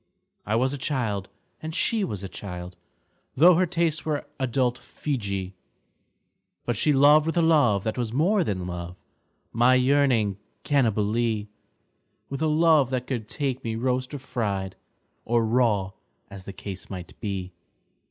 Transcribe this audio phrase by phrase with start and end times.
[0.47, 1.29] I was a child,
[1.61, 2.75] and she was a child—
[3.35, 5.53] Tho' her tastes were adult Feejee—
[6.65, 8.95] But she loved with a love that was more than love,
[9.53, 11.49] My yearning Cannibalee;
[12.29, 14.75] With a love that could take me roast or fried
[15.23, 15.91] Or raw,
[16.31, 17.51] as the case might be.